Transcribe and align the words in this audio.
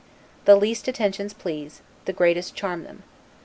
The 0.45 0.55
least 0.55 0.87
attentions 0.87 1.31
please, 1.31 1.81
the 2.05 2.11
greatest 2.11 2.55
charm 2.55 2.85
them. 2.85 3.03